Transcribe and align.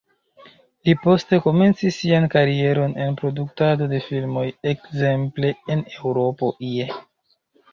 Li 0.87 0.93
poste 1.01 1.37
komencis 1.47 1.99
sian 2.05 2.25
karieron 2.35 2.95
en 3.05 3.17
produktado 3.19 3.91
de 3.93 4.01
filmoj, 4.09 4.47
ekzemple 4.73 5.53
en 5.59 5.65
En 5.77 5.85
Eŭropo 6.01 6.51
ie. 6.73 6.91